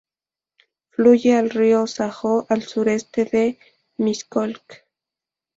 [0.89, 3.59] Fluye al río Sajó al sureste de
[3.97, 4.87] Miskolc.